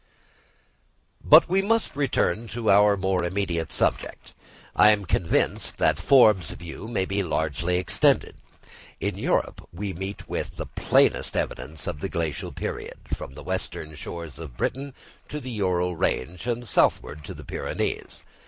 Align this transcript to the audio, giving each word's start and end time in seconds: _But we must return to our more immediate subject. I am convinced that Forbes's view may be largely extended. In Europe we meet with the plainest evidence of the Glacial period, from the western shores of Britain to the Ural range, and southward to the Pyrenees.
_But 1.23 1.47
we 1.47 1.61
must 1.61 1.95
return 1.95 2.47
to 2.47 2.71
our 2.71 2.97
more 2.97 3.23
immediate 3.23 3.71
subject. 3.71 4.33
I 4.75 4.89
am 4.89 5.05
convinced 5.05 5.77
that 5.77 5.99
Forbes's 5.99 6.57
view 6.57 6.87
may 6.87 7.05
be 7.05 7.21
largely 7.21 7.77
extended. 7.77 8.37
In 8.99 9.15
Europe 9.15 9.63
we 9.71 9.93
meet 9.93 10.27
with 10.27 10.55
the 10.55 10.65
plainest 10.65 11.37
evidence 11.37 11.85
of 11.85 11.99
the 11.99 12.09
Glacial 12.09 12.51
period, 12.51 12.97
from 13.13 13.35
the 13.35 13.43
western 13.43 13.93
shores 13.93 14.39
of 14.39 14.57
Britain 14.57 14.95
to 15.29 15.39
the 15.39 15.51
Ural 15.51 15.95
range, 15.95 16.47
and 16.47 16.67
southward 16.67 17.23
to 17.25 17.35
the 17.35 17.43
Pyrenees. 17.45 18.23